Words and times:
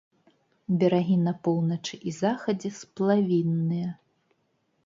Берагі 0.83 1.17
на 1.25 1.33
поўначы 1.47 1.95
і 2.13 2.13
захадзе 2.21 2.69
сплавінныя. 2.81 3.89